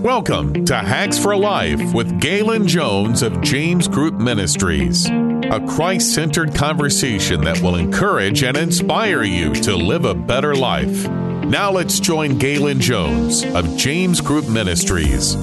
[0.00, 6.54] Welcome to Hacks for Life with Galen Jones of James Group Ministries, a Christ centered
[6.54, 11.06] conversation that will encourage and inspire you to live a better life.
[11.44, 15.36] Now let's join Galen Jones of James Group Ministries.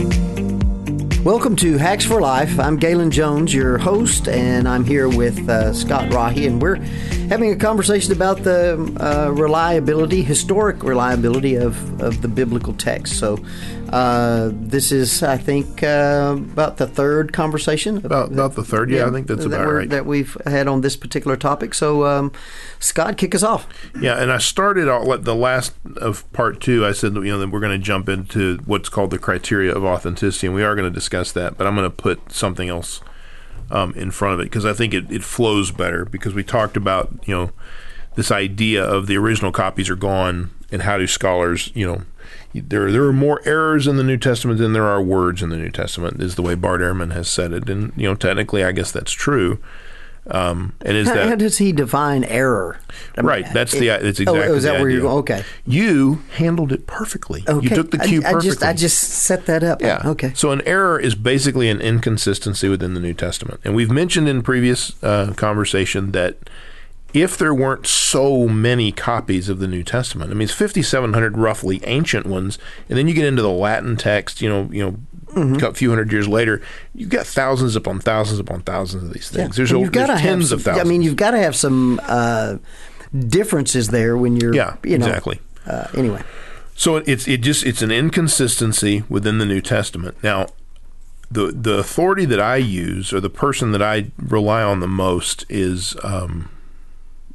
[1.24, 2.60] Welcome to Hacks for Life.
[2.60, 6.78] I'm Galen Jones, your host, and I'm here with uh, Scott Rahi, and we're
[7.28, 13.20] having a conversation about the uh, reliability, historic reliability of, of the biblical text.
[13.20, 13.38] So,
[13.90, 17.98] uh, this is, I think, uh, about the third conversation.
[18.06, 19.90] About, about the third, yeah, yeah I think that's that about right.
[19.90, 21.74] That we've had on this particular topic.
[21.74, 22.32] So, um,
[22.80, 23.68] Scott, kick us off.
[24.00, 26.86] Yeah, and I started out the last of part two.
[26.86, 29.84] I said, you know, that we're going to jump into what's called the criteria of
[29.84, 31.58] authenticity, and we are going to discuss that.
[31.58, 33.02] But I'm going to put something else
[33.72, 36.06] um, in front of it because I think it, it flows better.
[36.06, 37.52] Because we talked about, you know,
[38.16, 42.02] this idea of the original copies are gone, and how do scholars, you know
[42.54, 45.58] there there are more errors in the New Testament than there are words in the
[45.58, 46.22] New Testament.
[46.22, 49.12] Is the way Bart Ehrman has said it, and you know technically, I guess that's
[49.12, 49.60] true.
[50.30, 52.80] Um, and is how, that how does he define error?
[53.18, 54.44] I mean, right, that's the that's exactly.
[54.44, 57.46] Oh, is that where you Okay, you handled it perfectly.
[57.48, 57.70] Okay.
[57.70, 58.50] You took the cue I, I perfectly.
[58.50, 59.82] Just, I just set that up.
[59.82, 60.02] Yeah.
[60.04, 60.34] Okay.
[60.34, 64.42] So an error is basically an inconsistency within the New Testament, and we've mentioned in
[64.42, 66.38] previous uh, conversation that
[67.14, 70.32] if there weren't so many copies of the New Testament.
[70.32, 74.42] I mean, it's 5,700 roughly ancient ones, and then you get into the Latin text.
[74.42, 74.98] You know, you know,
[75.34, 75.66] mm-hmm.
[75.66, 76.62] a few hundred years later,
[76.94, 79.58] you've got thousands upon thousands upon thousands of these things.
[79.58, 79.66] Yeah.
[79.66, 80.86] There's, you've there's tens some, of thousands.
[80.86, 82.58] I mean, you've got to have some uh,
[83.28, 84.54] differences there when you're.
[84.54, 85.40] Yeah, you know, exactly.
[85.66, 86.22] Uh, anyway.
[86.76, 90.16] So it's it just it's an inconsistency within the New Testament.
[90.22, 90.48] Now,
[91.32, 95.44] the the authority that I use or the person that I rely on the most
[95.50, 96.50] is um,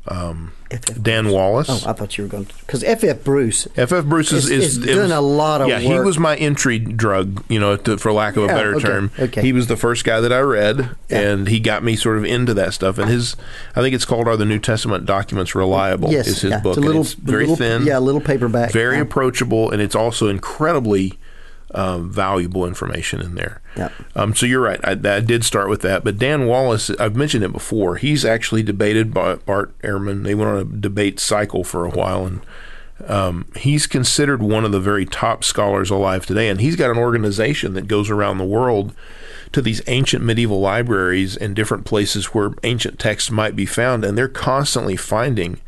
[0.08, 0.52] um,
[1.00, 1.68] Dan Wallace.
[1.70, 3.22] Oh, I thought you were going to because F.F.
[3.22, 3.68] Bruce.
[3.76, 4.04] F.F.
[4.04, 5.76] Bruce is, is, is doing was, a lot of yeah.
[5.76, 5.84] work.
[5.84, 8.84] He was my entry drug, you know, to, for lack of a yeah, better okay,
[8.84, 9.10] term.
[9.18, 9.42] Okay.
[9.42, 11.20] He was the first guy that I read, yeah.
[11.20, 12.98] and he got me sort of into that stuff.
[12.98, 13.36] And his,
[13.76, 16.60] I think it's called "Are the New Testament Documents Reliable?" Yes, is his yeah.
[16.60, 16.76] book.
[16.76, 19.94] It's a little, it's very little, thin, yeah, a little paperback, very approachable, and it's
[19.94, 21.18] also incredibly
[21.74, 23.60] um, valuable information in there.
[23.76, 23.88] Yeah.
[24.14, 24.80] Um, so you're right.
[24.84, 27.96] I, I, did start with that, but Dan Wallace, I've mentioned it before.
[27.96, 30.24] He's actually debated by Bart Ehrman.
[30.24, 32.40] They went on a debate cycle for a while, and
[33.06, 36.48] um, he's considered one of the very top scholars alive today.
[36.48, 38.94] And he's got an organization that goes around the world
[39.52, 44.16] to these ancient medieval libraries and different places where ancient texts might be found, and
[44.16, 45.60] they're constantly finding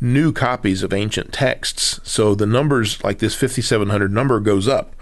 [0.00, 2.00] new copies of ancient texts.
[2.02, 4.94] So the numbers, like this 5,700 number, goes up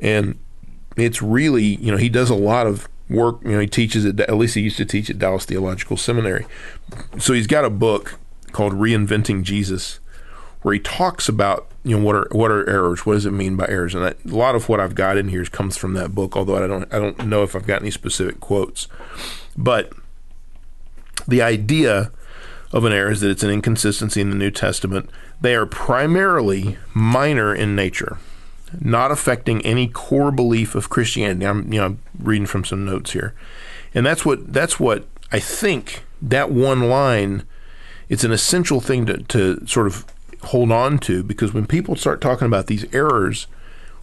[0.00, 0.38] and
[0.96, 4.18] it's really you know he does a lot of work you know he teaches at
[4.20, 6.46] at least he used to teach at Dallas Theological Seminary.
[7.18, 8.18] So he's got a book
[8.52, 10.00] called Reinventing Jesus
[10.62, 13.06] where he talks about you know what are what are errors?
[13.06, 13.94] What does it mean by errors?
[13.94, 16.66] And a lot of what I've got in here comes from that book although I
[16.66, 18.88] don't I don't know if I've got any specific quotes.
[19.56, 19.92] But
[21.28, 22.10] the idea
[22.72, 25.10] of an error is that it's an inconsistency in the New Testament.
[25.40, 28.18] They are primarily minor in nature
[28.80, 31.46] not affecting any core belief of Christianity.
[31.46, 33.34] I'm you know reading from some notes here,
[33.94, 37.44] and that's what that's what I think that one line.
[38.08, 40.04] It's an essential thing to, to sort of
[40.44, 43.46] hold on to because when people start talking about these errors,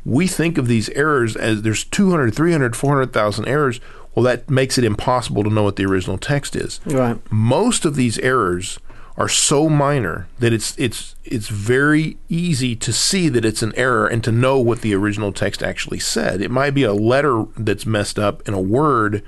[0.06, 3.82] we think of these errors as there's 200, 300, 400,000 errors.
[4.16, 6.80] Well, that makes it impossible to know what the original text is.
[6.86, 7.20] Right.
[7.30, 8.80] Most of these errors
[9.18, 14.08] are so minor that it's it's it's very easy to see that it's an error
[14.08, 16.40] and to know what the original text actually said.
[16.40, 19.24] It might be a letter that's messed up in a word,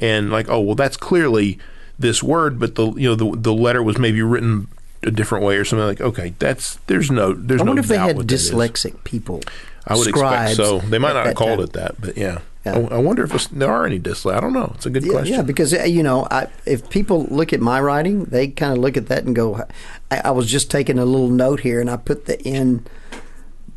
[0.00, 1.58] and like, oh well, that's clearly
[1.98, 4.68] this word, but the you know the the letter was maybe written
[5.02, 6.00] a different way or something like.
[6.00, 7.70] Okay, that's there's no there's I no.
[7.70, 9.42] wonder if they had dyslexic people.
[9.86, 10.78] I would expect so.
[10.78, 11.64] They might not have called time.
[11.64, 12.40] it that, but yeah.
[12.64, 12.76] Yeah.
[12.76, 14.36] I, I wonder if there are any dyslexia.
[14.36, 14.72] I don't know.
[14.74, 15.34] It's a good yeah, question.
[15.36, 18.78] Yeah, because uh, you know, I, if people look at my writing, they kind of
[18.78, 19.62] look at that and go,
[20.10, 22.86] I, "I was just taking a little note here, and I put the N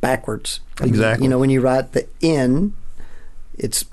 [0.01, 1.23] backwards." Exactly.
[1.25, 2.73] You know, when you write the N,
[3.57, 3.85] it's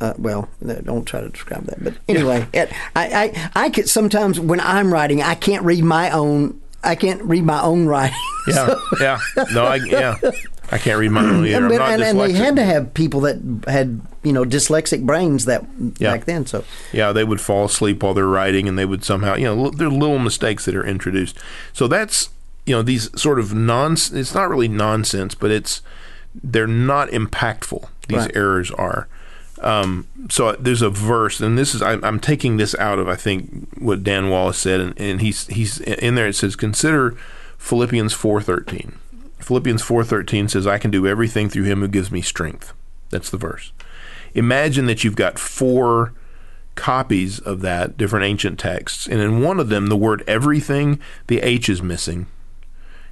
[0.00, 0.48] uh, well,
[0.84, 1.82] don't try to describe that.
[1.82, 6.10] But anyway, it, I, I, I could sometimes when I'm writing, I can't read my
[6.10, 6.60] own.
[6.84, 8.16] I can't read my own writing.
[8.48, 9.18] Yeah, So- yeah.
[9.54, 10.14] No, I yeah.
[10.72, 11.68] I can't read my own either.
[11.68, 13.36] but- and, and they had to have people that
[13.68, 15.64] had you know dyslexic brains that
[15.98, 16.12] Yeah.
[16.12, 16.46] back then.
[16.46, 19.70] So Yeah, they would fall asleep while they're writing, and they would somehow, you know,
[19.70, 21.36] there are little mistakes that are introduced.
[21.72, 22.30] So that's,
[22.64, 23.92] you know, these sort of non.
[23.92, 25.82] It's not really nonsense, but it's
[26.34, 27.86] they're not impactful.
[28.08, 28.36] These Right.
[28.36, 29.08] errors are.
[29.62, 33.14] Um, so there's a verse, and this is I'm, I'm taking this out of I
[33.16, 36.26] think what Dan Wallace said, and, and he's he's in there.
[36.26, 37.14] It says consider
[37.56, 38.96] Philippians four thirteen.
[39.46, 42.72] Philippians four thirteen says, "I can do everything through Him who gives me strength."
[43.10, 43.72] That's the verse.
[44.34, 46.12] Imagine that you've got four
[46.74, 50.98] copies of that, different ancient texts, and in one of them, the word everything,
[51.28, 52.26] the H is missing.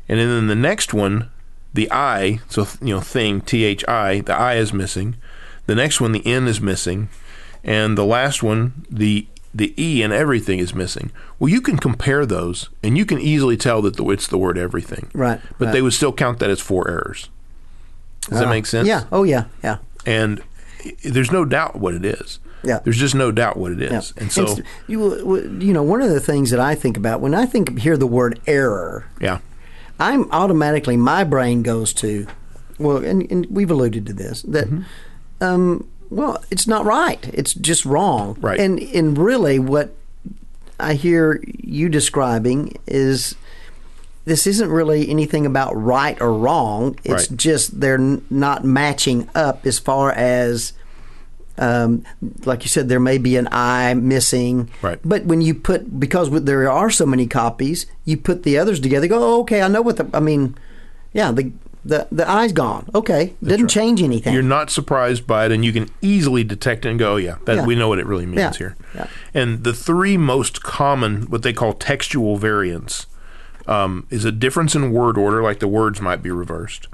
[0.08, 1.30] And then in the next one,
[1.72, 5.14] the I, so you know, thing, T H I, the I is missing.
[5.66, 7.10] The next one, the N is missing.
[7.62, 11.12] And the last one, the the E and everything is missing.
[11.38, 14.58] Well, you can compare those, and you can easily tell that the, it's the word
[14.58, 15.08] everything.
[15.14, 15.40] Right.
[15.58, 15.72] But right.
[15.72, 17.28] they would still count that as four errors.
[18.28, 18.88] Does that Uh, make sense?
[18.88, 19.04] Yeah.
[19.12, 19.44] Oh, yeah.
[19.62, 19.76] Yeah.
[20.04, 20.42] And
[21.04, 22.40] there's no doubt what it is.
[22.64, 22.80] Yeah.
[22.82, 23.92] There's just no doubt what it is.
[24.16, 24.22] Yeah.
[24.22, 27.34] And so, It's- you, you know, one of the things that I think about when
[27.34, 29.38] I think hear the word error, yeah,
[30.00, 32.26] I'm automatically my brain goes to,
[32.78, 35.44] well, and, and we've alluded to this that, Mm-hmm.
[35.44, 37.18] um, well, it's not right.
[37.34, 38.36] It's just wrong.
[38.40, 38.58] Right.
[38.60, 39.94] And and really, what
[40.78, 43.34] I hear you describing is
[44.24, 46.98] this isn't really anything about right or wrong.
[47.04, 47.38] It's Right.
[47.38, 50.72] just they're n- not matching up as far as.
[51.56, 52.04] Um,
[52.44, 54.98] like you said, there may be an eye missing, Right.
[55.04, 59.06] But when you put because there are so many copies, you put the others together.
[59.06, 60.08] Go, oh, okay, I know what the.
[60.12, 60.56] I mean,
[61.12, 61.52] yeah, the
[61.84, 62.88] the the eye's gone.
[62.94, 63.70] Okay, didn't right.
[63.70, 64.32] change anything.
[64.32, 67.56] you're not surprised by it, and you can easily detect it and go, yeah, that,
[67.56, 67.66] Yeah.
[67.66, 68.52] we know what it really means Yeah.
[68.52, 68.76] here.
[68.94, 69.06] Yeah.
[69.34, 73.06] And the three most common, what they call textual variants,
[73.66, 76.88] um, is a difference in word order, like the words might be reversed,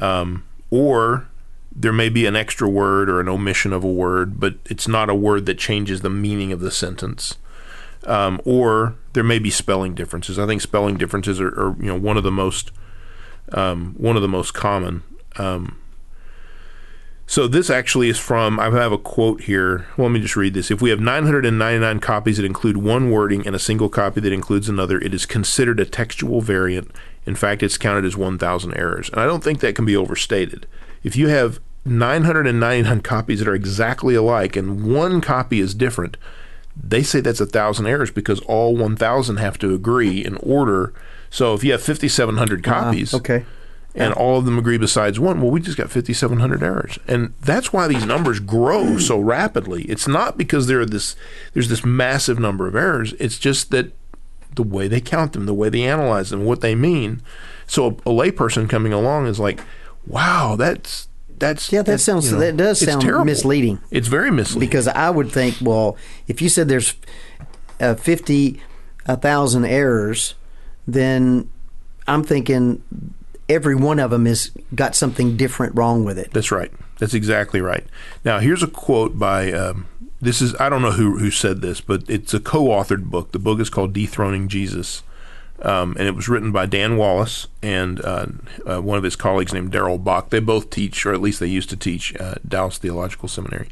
[0.00, 1.26] um, or
[1.76, 5.10] there may be an extra word or an omission of a word, but it's not
[5.10, 7.36] a word that changes the meaning of the sentence.
[8.06, 10.38] Um, or there may be spelling differences.
[10.38, 12.70] I think spelling differences are, are you know one of the most
[13.52, 15.02] um, one of the most common.
[15.36, 15.78] Um,
[17.26, 19.86] so this actually is from I have a quote here.
[19.96, 20.70] Well, let me just read this.
[20.70, 24.68] If we have 999 copies that include one wording and a single copy that includes
[24.68, 26.90] another, it is considered a textual variant.
[27.26, 30.66] In fact, it's counted as 1,000 errors, and I don't think that can be overstated.
[31.02, 36.18] If you have 999 copies that are exactly alike and one copy is different,
[36.76, 40.92] they say that's a thousand errors because all 1,000 have to agree in order.
[41.34, 43.44] So if you have 5,700 copies, okay.
[43.92, 47.72] and all of them agree besides one, well, we just got 5,700 errors, and that's
[47.72, 49.82] why these numbers grow so rapidly.
[49.86, 51.16] It's not because there are this
[51.52, 53.14] there's this massive number of errors.
[53.14, 53.90] It's just that
[54.54, 57.20] the way they count them, the way they analyze them, what they mean.
[57.66, 59.58] So a, a layperson coming along is like,
[60.06, 63.24] "Wow, that's that's Yeah, that that's, sounds- you know, that does sound terrible.
[63.24, 63.80] misleading.
[63.90, 65.96] It's very misleading because I would think, well,
[66.28, 66.94] if you said there's
[67.80, 68.62] uh, fifty
[69.04, 70.36] thousand errors,
[70.86, 71.50] then
[72.06, 72.82] I'm thinking
[73.48, 76.30] every one of them has got something different wrong with it.
[76.32, 76.72] That's right.
[76.98, 77.84] That's exactly right.
[78.24, 79.86] Now, here's a quote by um,
[80.20, 83.32] this is I don't know who who said this, but it's a co-authored book.
[83.32, 85.02] The book is called Dethroning Jesus,
[85.60, 88.26] um, and it was written by Dan Wallace and uh,
[88.66, 90.30] uh, one of his colleagues named Darrell Bock.
[90.30, 93.68] They both teach, or at least they used to teach, uh, Dallas Theological Seminary.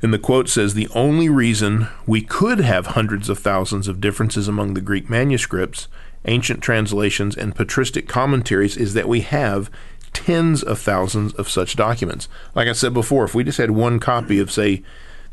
[0.00, 4.46] And the quote says The only reason we could have hundreds of thousands of differences
[4.46, 5.88] among the Greek manuscripts,
[6.24, 9.70] ancient translations, and patristic commentaries is that we have
[10.12, 12.28] tens of thousands of such documents.
[12.54, 14.82] Like I said before, if we just had one copy of, say,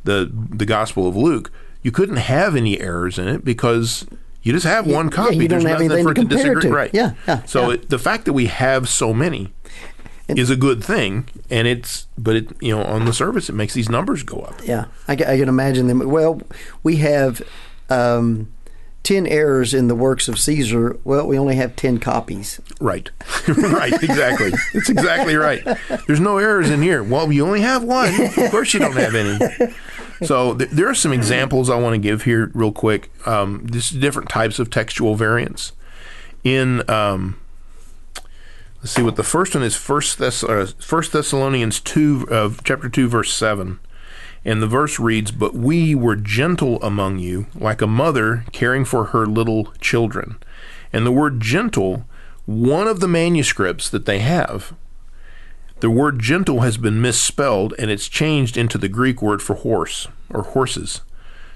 [0.04, 1.52] the, the Gospel of Luke,
[1.82, 4.06] you couldn't have any errors in it because
[4.44, 5.38] you just have one copy.
[5.38, 6.62] you don't There's have nothing for to it to compare disagree.
[6.70, 6.76] to.
[6.76, 6.92] Right.
[6.94, 7.74] Yeah, yeah, So yeah.
[7.76, 9.54] It, the fact that we have so many
[10.28, 13.76] is a good thing, and it's but it you know on the surface it makes
[13.76, 14.60] these numbers go up.
[14.64, 16.00] Yeah, I, I can imagine them.
[16.10, 16.42] Well,
[16.82, 17.44] we have
[17.92, 18.52] um,
[19.06, 20.98] ten errors in the works of Caesar.
[21.06, 22.60] Well, we only have ten copies.
[22.82, 23.10] Right,
[23.48, 24.52] right, exactly.
[24.74, 25.64] It's exactly right.
[26.08, 27.02] There's no errors in here.
[27.04, 28.14] Well, you only have one.
[28.38, 29.74] Of course, you don't have any.
[30.26, 33.12] So th- there are some examples I want to give here real quick.
[33.26, 35.72] Um, this different types of textual variants.
[36.44, 37.40] In um,
[38.78, 39.76] let's see what the first one is.
[39.76, 43.80] First, Thess- uh, Thessalonians two, uh, chapter two, verse seven.
[44.46, 49.06] And the verse reads, But we were gentle among you, like a mother caring for
[49.06, 50.38] her little children.
[50.94, 52.06] And the word gentle,
[52.46, 54.74] one of the manuscripts that they have,
[55.80, 60.08] the word gentle has been misspelled and it's changed into the Greek word for horse
[60.30, 61.02] or horses.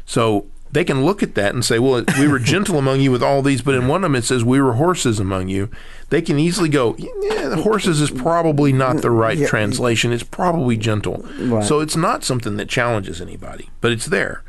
[0.05, 3.23] So they can look at that and say, well, we were gentle among you with
[3.23, 5.69] all these, but in one of them it says we were horses among you.
[6.09, 10.11] They can easily go, yeah, the horses is probably not the right translation.
[10.11, 11.25] It's probably gentle.
[11.39, 11.63] Right.
[11.63, 14.43] So it's not something that challenges anybody, but it's there.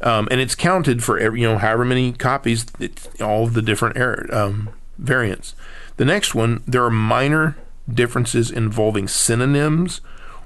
[0.00, 3.62] Um, and it's counted for every, you know however many copies, it's all of the
[3.62, 5.54] different error, um, variants.
[5.96, 7.56] The next one, there are minor
[7.92, 10.00] differences involving synonyms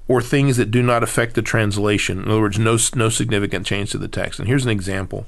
[0.08, 2.22] or things that do not affect the translation.
[2.22, 4.38] In other words, no no significant change to the text.
[4.38, 5.26] And here's an example: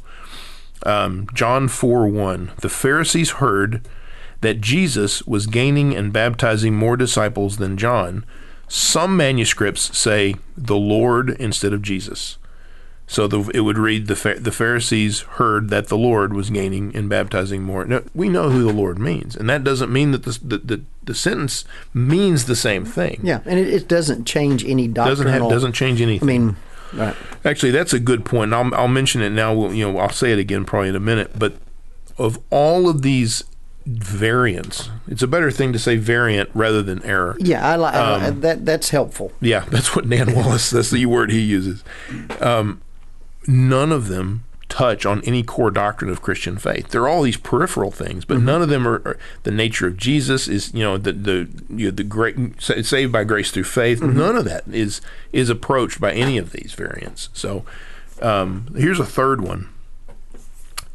[0.85, 2.53] um, John four one.
[2.61, 3.87] The Pharisees heard
[4.41, 8.25] that Jesus was gaining and baptizing more disciples than John,
[8.69, 12.37] Some manuscripts say the Lord instead of Jesus.
[13.09, 17.09] So the, it would read the the Pharisees heard that the Lord was gaining and
[17.09, 17.87] baptizing more.
[17.87, 20.85] Now, we know who the Lord means, and that doesn't mean that the the, the,
[21.05, 23.21] the sentence means the same thing.
[23.23, 25.25] Yeah, and it, it doesn't change any doctrinal.
[25.25, 26.29] Doesn't have, doesn't change anything.
[26.29, 26.57] I mean,
[26.93, 27.17] right.
[27.47, 28.53] Actually, that's a good point.
[28.53, 29.55] I'll I'll mention it now.
[29.55, 31.39] We'll, you know, I'll say it again probably in a minute.
[31.39, 31.55] But
[32.19, 33.43] of all of these
[33.87, 34.91] variants.
[35.07, 37.37] It's a better thing to say variant rather than error.
[37.41, 38.67] Yeah, I like um, that.
[38.67, 39.33] That's helpful.
[39.41, 40.69] Yeah, that's what Dan Wallace.
[40.71, 41.83] that's the word he uses.
[42.41, 42.83] Um,
[43.49, 46.89] none of them touch on any core doctrine of Christian faith.
[46.89, 48.47] They're all these peripheral things, but mm-hmm.
[48.47, 50.47] none of them are, are, the nature of Jesus.
[50.47, 54.01] Is you know the the you know, the great saved by grace through faith.
[54.01, 54.19] Mm-hmm.
[54.19, 55.01] None of that is
[55.33, 57.31] is approached by any of these variants.
[57.33, 57.65] So
[58.21, 59.69] um, here's a third one,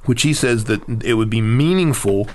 [0.06, 2.28] which he says that it would be meaningful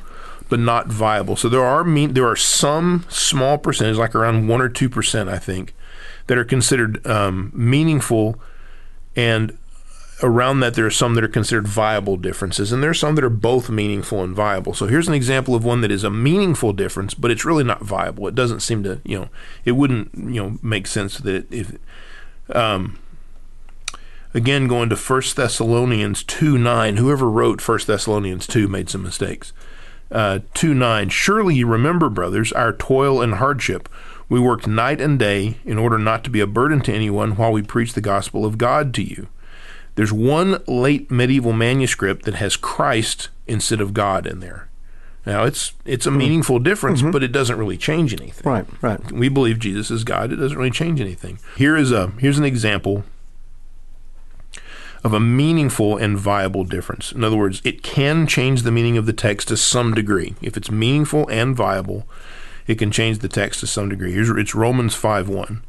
[0.49, 1.37] but not viable.
[1.37, 5.29] So there are mean there are some small percentage, like around one or two percent,
[5.29, 5.75] I think,
[6.27, 8.41] that are considered um, meaningful,
[9.15, 9.57] and
[10.23, 13.25] around that there are some that are considered viable differences, and there are some that
[13.25, 14.75] are both meaningful and viable.
[14.75, 17.83] So here's an example of one that is a meaningful difference, but it's really not
[17.83, 18.27] viable.
[18.27, 19.29] It doesn't seem to, you know,
[19.65, 21.79] it wouldn't, you know, make sense that it, if.
[22.51, 22.99] Um,
[24.33, 29.53] again, going to 1 Thessalonians 2 9, whoever wrote 1 Thessalonians 2 made some mistakes
[30.11, 31.09] uh, 2 9.
[31.09, 33.89] Surely you remember, brothers, our toil and hardship.
[34.29, 37.53] We worked night and day in order not to be a burden to anyone while
[37.53, 39.29] we preached the gospel of God to you.
[39.99, 44.69] There's one late medieval manuscript that has Christ instead of God in there.
[45.27, 46.19] Now it's it's a hmm.
[46.19, 47.11] meaningful difference, mm-hmm.
[47.11, 48.49] but it doesn't really change anything.
[48.49, 49.11] Right, right.
[49.11, 50.31] We believe Jesus is God.
[50.31, 51.41] It doesn't really change anything.
[51.57, 53.03] Here is a here's an example
[55.03, 57.11] of a meaningful and viable difference.
[57.11, 60.37] In other words, it can change the meaning of the text to some degree.
[60.41, 62.07] If it's meaningful and viable,
[62.69, 64.13] it can change the text to some degree.
[64.13, 65.65] Here's it's Romans 5 1.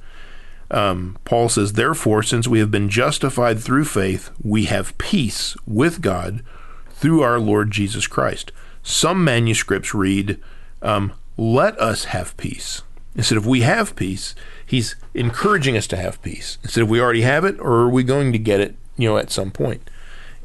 [0.71, 6.01] Um, Paul says, Therefore, since we have been justified through faith, we have peace with
[6.01, 6.43] God
[6.91, 8.51] through our Lord Jesus Christ.
[8.83, 10.39] Some manuscripts read,
[10.81, 12.83] um, Let us have peace.
[13.15, 14.35] Instead of we have peace,
[14.65, 16.57] he's encouraging us to have peace.
[16.63, 19.17] Instead of we already have it, or are we going to get it you know,
[19.17, 19.89] at some point.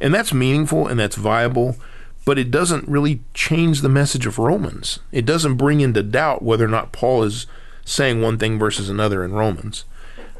[0.00, 1.76] And that's meaningful and that's viable,
[2.24, 5.00] but it doesn't really change the message of Romans.
[5.12, 7.46] It doesn't bring into doubt whether or not Paul is
[7.84, 9.84] saying one thing versus another in Romans.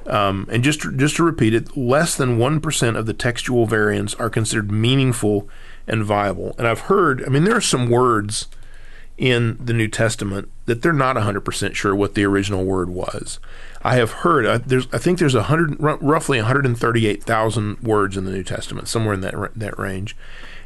[0.06, 3.66] Um, and just to, just to repeat it, less than one percent of the textual
[3.66, 5.48] variants are considered meaningful
[5.86, 6.54] and viable.
[6.58, 8.48] And I've heard, I mean, there are some words
[9.16, 13.38] in the New Testament that they're not 100% sure what the original word was.
[13.82, 18.42] I have heard there's I think there's a hundred roughly 138,000 words in the New
[18.42, 20.16] Testament somewhere in that that range,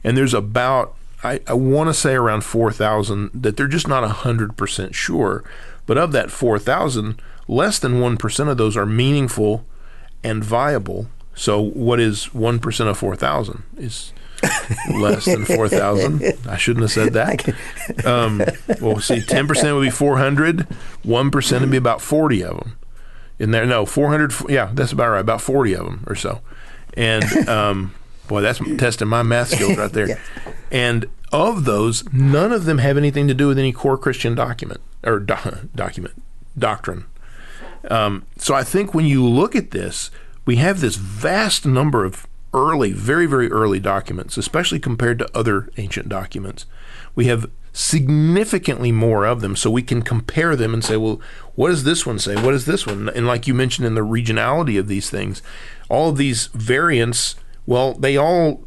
[0.05, 4.95] and there's about I, I want to say around 4,000 that they're just not 100%
[4.95, 5.43] sure.
[5.89, 9.65] But of that 4,000, less than 1% of those are meaningful
[10.23, 11.09] and viable.
[11.35, 13.63] So what is 1% of 4,000?
[13.79, 14.13] Is
[14.91, 16.23] less than 4,000.
[16.47, 17.55] I shouldn't have said that.
[18.05, 18.43] Um,
[18.81, 20.69] well, see, 10% would be 400,
[21.05, 22.77] 1% would be about 40 of them
[23.39, 23.65] in there.
[23.65, 24.33] No, 400.
[24.51, 25.21] Yeah, that's about right.
[25.21, 26.41] About 40 of them or so.
[26.95, 27.95] And um,
[28.29, 30.21] boy, that's testing my math skills right there.
[30.71, 34.81] And of those, none of them have anything to do with any core Christian document
[35.05, 36.21] or do- document
[36.57, 37.05] doctrine.
[37.91, 40.11] Um, so I think when you look at this,
[40.45, 45.71] we have this vast number of early, very, very early documents, especially compared to other
[45.77, 46.67] ancient documents.
[47.15, 51.21] We have significantly more of them so we can compare them and say, well,
[51.55, 52.35] what does this one say?
[52.35, 53.09] What does this one?
[53.11, 55.43] And like you mentioned in the regionality of these things,
[55.89, 58.67] all of these variants, well, they all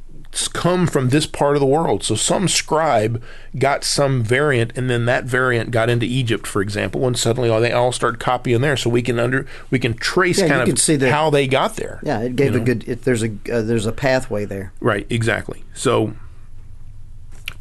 [0.54, 2.04] come from this part of the world.
[2.04, 3.22] So some scribe
[3.58, 7.60] got some variant, and then that variant got into Egypt, for example, and suddenly all
[7.60, 8.78] they all start copying there.
[8.78, 11.76] So we can under we can trace yeah, kind of see the, how they got
[11.76, 12.00] there.
[12.04, 12.66] Yeah, it gave a know?
[12.66, 12.88] good.
[12.88, 14.74] It, there's a uh, there's a pathway there.
[14.80, 15.06] Right.
[15.10, 15.64] Exactly.
[15.74, 16.14] So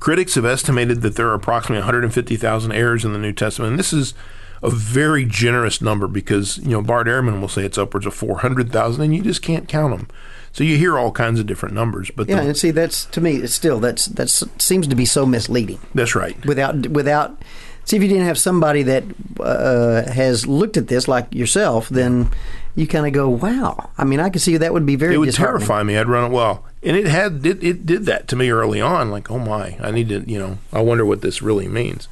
[0.00, 3.72] Critics have estimated that there are approximately 150,000 errors in the New Testament.
[3.72, 4.14] And this is
[4.62, 9.02] a very generous number because, you know, Bart Ehrman will say it's upwards of 400,000
[9.02, 10.08] and you just can't count them.
[10.52, 13.20] So you hear all kinds of different numbers, but yeah, the, and see that's to
[13.20, 15.78] me it's still that's that seems to be so misleading.
[15.94, 16.44] That's right.
[16.44, 17.40] Without without
[17.84, 19.04] see if you didn't have somebody that
[19.38, 22.32] uh, has looked at this like yourself, then
[22.74, 23.90] you kind of go, wow.
[23.96, 25.14] I mean, I can see that would be very.
[25.14, 25.96] It would terrify me.
[25.96, 29.10] I'd run it well and it had it, it did that to me early on
[29.10, 32.08] like oh my i need to you know i wonder what this really means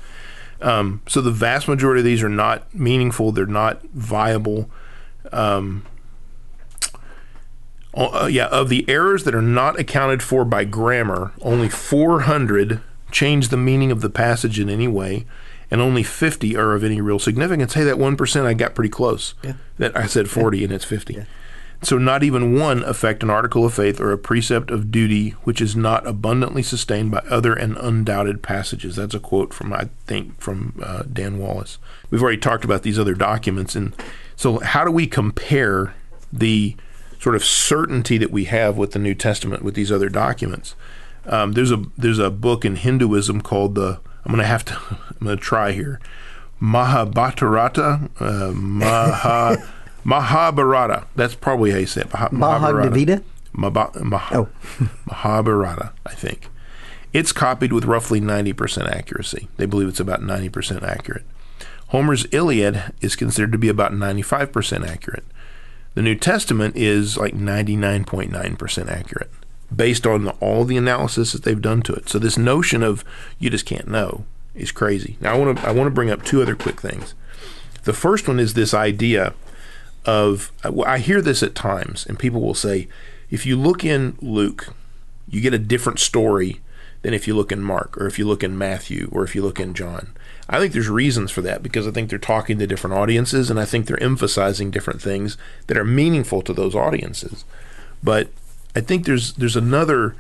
[0.61, 4.71] um, so the vast majority of these are not meaningful they're not viable
[5.33, 5.85] um,
[7.95, 13.49] uh, yeah of the errors that are not accounted for by grammar only 400 change
[13.49, 15.25] the meaning of the passage in any way
[15.71, 17.75] and only 50 are of any real significance.
[17.75, 19.35] Hey, that 1% I got pretty close.
[19.43, 19.55] Yeah.
[19.79, 21.27] That I said 40 and it's 50.
[21.81, 25.61] So not even one affect an article of faith or a precept of duty which
[25.61, 28.97] is not abundantly sustained by other and undoubted passages.
[28.97, 31.79] That's a quote from I think from uh, Dan Wallace.
[32.11, 33.95] We've already talked about these other documents, and
[34.35, 35.95] so how do we compare
[36.33, 36.75] the
[37.21, 40.75] sort of certainty that we have with the New Testament with these other documents?
[41.27, 44.75] Um, there's a there's a book in Hinduism called the I'm going to have to
[45.21, 46.01] I'm going to try here
[46.61, 49.75] Mahabharata uh, Maha.
[50.09, 51.07] Mahabharata.
[51.17, 52.13] That's probably how you say it.
[52.13, 53.23] Maha- Bhagavad Gita?
[53.55, 54.49] Maba- Maha- Oh.
[55.07, 56.49] Mahabharata, I think.
[57.13, 59.49] It's copied with roughly 90% accuracy.
[59.59, 61.25] They believe it's about 90% accurate.
[61.89, 65.25] Homer's Iliad is considered to be about 95% accurate.
[65.95, 69.31] The New Testament is like 99.9% accurate
[69.75, 72.09] based on the, all the analysis that they've done to it.
[72.09, 73.05] So this notion of
[73.39, 74.25] you just can't know
[74.55, 75.19] is crazy.
[75.21, 77.15] Now I want to I want to bring up two other quick things.
[77.85, 79.35] The first one is this idea
[80.05, 82.89] of I hear this at times, and people will say,
[83.31, 84.75] if you look in Luke,
[85.29, 86.61] you get a different story
[87.03, 89.43] than if you look in Mark, or if you look in Matthew, or if you
[89.43, 90.13] look in John.
[90.49, 93.61] I think there's reasons for that because I think they're talking to different audiences, and
[93.61, 95.37] I think they're emphasizing different things
[95.67, 97.45] that are meaningful to those audiences.
[98.03, 98.29] But
[98.75, 100.17] I think there's there's another.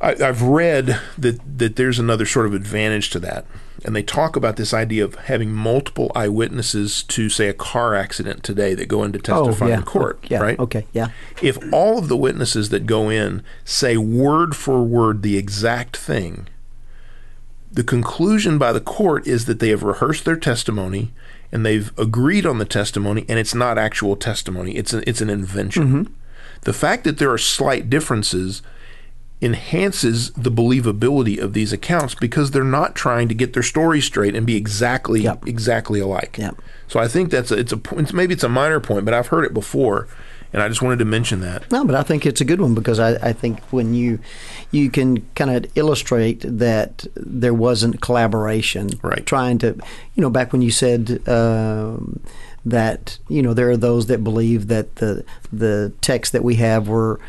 [0.00, 3.46] I, I've read that that there's another sort of advantage to that,
[3.84, 8.42] and they talk about this idea of having multiple eyewitnesses to, say, a car accident
[8.42, 9.76] today that go in to testify oh, yeah.
[9.76, 10.18] in court.
[10.22, 10.40] Oh, yeah.
[10.40, 10.58] Right?
[10.58, 10.86] Okay.
[10.92, 11.08] Yeah.
[11.42, 16.48] If all of the witnesses that go in say word for word the exact thing,
[17.70, 21.12] the conclusion by the court is that they have rehearsed their testimony
[21.50, 24.76] and they've agreed on the testimony, and it's not actual testimony.
[24.76, 25.84] It's a, it's an invention.
[25.84, 26.12] Mm-hmm.
[26.62, 28.60] The fact that there are slight differences
[29.44, 34.34] enhances the believability of these accounts because they're not trying to get their story straight
[34.34, 35.46] and be exactly Yep.
[35.46, 36.36] exactly alike.
[36.38, 36.56] Yep.
[36.88, 39.28] So I think that's a, it's a it's, maybe it's a minor point, but I've
[39.28, 40.06] heard it before,
[40.52, 41.70] and I just wanted to mention that.
[41.70, 44.18] No, but I think it's a good one because I, I think when you
[44.70, 49.24] you can kind of illustrate that there wasn't collaboration, Right.
[49.26, 49.76] Trying to,
[50.14, 52.20] you know, back when you said um,
[52.64, 56.88] that, you know, there are those that believe that the the texts that we have
[56.88, 57.20] were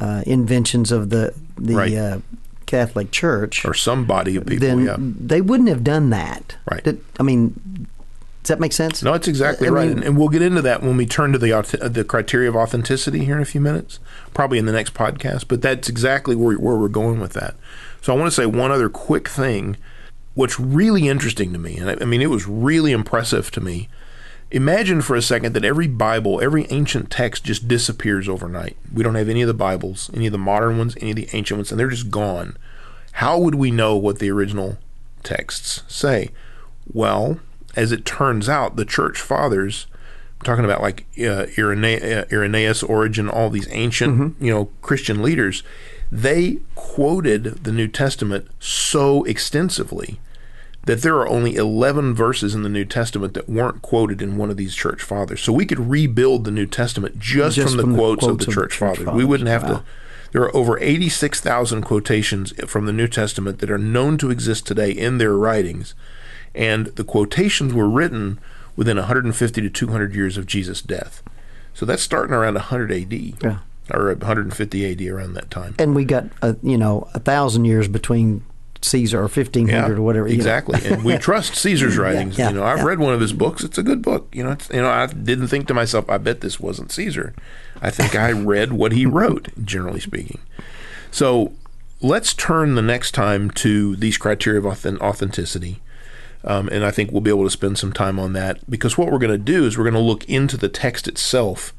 [0.00, 1.94] uh, inventions of the the Right.
[1.94, 2.18] uh,
[2.66, 4.96] Catholic Church, Or some body of people, then yeah.
[4.98, 6.84] they wouldn't have done that, Right.
[6.84, 7.88] Did- I mean,
[8.42, 9.02] does that make sense?
[9.02, 11.32] No, it's exactly I right, mean- and, and we'll get into that when we turn
[11.32, 13.98] to the uh, the criteria of authenticity here in a few minutes,
[14.34, 15.46] probably in the next podcast.
[15.48, 17.54] But that's exactly where where we're going with that.
[18.02, 19.76] So I want to say one other quick thing.
[20.34, 23.88] What's really interesting to me, and I, I mean, it was really impressive to me.
[24.50, 28.76] Imagine for a second that every Bible, every ancient text just disappears overnight.
[28.92, 31.28] We don't have any of the Bibles, any of the modern ones, any of the
[31.34, 32.56] ancient ones, and they're just gone.
[33.12, 34.78] How would we know what the original
[35.22, 36.30] texts say?
[36.90, 37.40] Well,
[37.76, 39.86] as it turns out, the church fathers,
[40.40, 45.22] I'm talking about like uh, Irene- uh, Irenaeus, Origen, all these ancient, you know, Christian
[45.22, 45.62] leaders,
[46.10, 50.18] they quoted the New Testament so extensively
[50.88, 54.48] that there are only 11 verses in the New Testament that weren't quoted in one
[54.48, 55.42] of these church fathers.
[55.42, 58.28] So we could rebuild the New Testament just, Just from, from the the quotes, of
[58.28, 59.14] the of the church, church fathers.
[59.14, 59.68] We wouldn't have Wow.
[59.68, 59.82] to.
[60.32, 64.90] There are over 86,000 quotations from the New Testament that are known to exist today
[64.90, 65.94] in their writings.
[66.54, 68.38] And the quotations were written
[68.74, 71.22] within 150 to 200 years of Jesus' death.
[71.74, 73.12] So that's starting around 100 AD.
[73.42, 73.58] Yeah.
[73.92, 75.74] Or 150 AD around that time.
[75.78, 78.42] and we got a, you know a thousand years between
[78.82, 80.28] Caesar or fifteen hundred or whatever.
[80.28, 82.38] Exactly, and we trust Caesar's writings.
[82.38, 82.84] yeah, you know, I've yeah.
[82.84, 83.64] read one of his books.
[83.64, 84.28] It's a good book.
[84.32, 87.34] You know, it's, you know, I didn't think to myself, I bet this wasn't Caesar.
[87.80, 90.40] I think I read what he wrote, generally speaking.
[91.10, 91.52] So
[92.00, 95.80] let's turn the next time to these criteria of authenticity.
[96.44, 99.10] Um, and I think we'll be able to spend some time on that because what
[99.10, 101.74] we're going to do is we're going to look into the text itself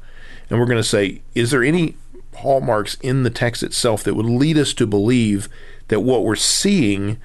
[0.50, 1.96] and we're going to say, is there any
[2.36, 5.48] hallmarks in the text itself that would lead us to believe
[5.88, 7.18] that what we're seeing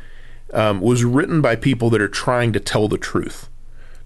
[0.54, 3.50] um, was written by people that are trying to tell the truth?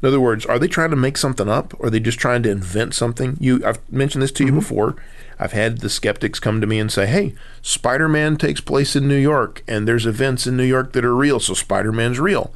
[0.01, 2.41] In other words, are they trying to make something up, or are they just trying
[2.43, 3.35] to invent something?
[3.39, 4.95] You, I've mentioned this to you before.
[5.38, 9.17] I've had the skeptics come to me and say, "Hey, Spider-Man takes place in New
[9.17, 12.53] York, and there's events in New York that are real, so Spider-Man's real."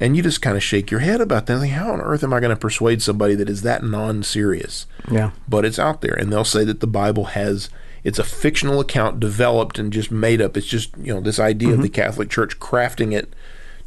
[0.00, 1.58] And you just kind of shake your head about that.
[1.58, 4.86] Like, how on earth am I going to persuade somebody that is that non-serious?
[5.10, 5.30] Yeah.
[5.48, 7.68] but it's out there and they'll say that the bible has
[8.04, 11.74] it's a fictional account developed and just made up it's just you know this idea
[11.74, 13.34] of the catholic church crafting it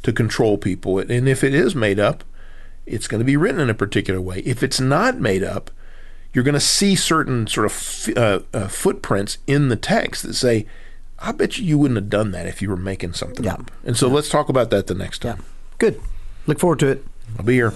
[0.04, 2.22] to control people and if it is made up
[2.86, 5.72] it's going to be written in a particular way if it's not made up
[6.32, 10.66] you're going to see certain sort of uh, uh, footprints in the text that say
[11.18, 13.54] i bet you you wouldn't have done that if you were making something Yeah.
[13.54, 15.42] up and so let's talk about that the next time
[15.78, 16.00] Good.
[16.46, 17.04] Look forward to it.
[17.38, 17.72] I'll be here.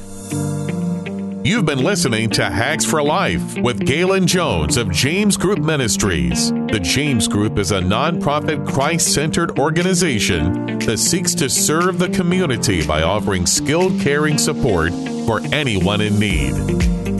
[1.45, 6.51] You've been listening to Hacks for Life with Galen Jones of James Group Ministries.
[6.51, 12.87] The James Group is a nonprofit Christ centered organization that seeks to serve the community
[12.87, 14.93] by offering skilled caring support
[15.27, 16.55] for anyone in need.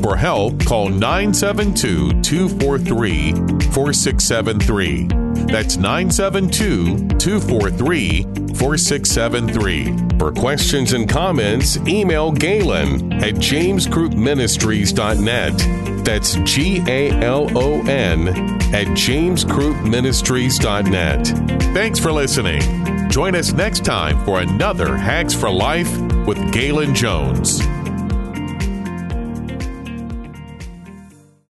[0.03, 3.33] For help, call 972 243
[3.73, 5.22] 4673.
[5.47, 8.23] That's 972 243
[8.55, 10.19] 4673.
[10.19, 16.05] For questions and comments, email Galen at jamesgroupministries.net.
[16.05, 18.29] That's G A L O N
[18.75, 21.27] at jamesgroupministries.net.
[21.75, 22.61] Thanks for listening.
[23.09, 25.91] Join us next time for another Hacks for Life
[26.27, 27.61] with Galen Jones.